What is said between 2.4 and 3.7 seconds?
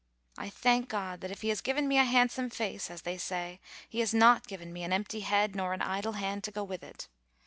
face, as they say,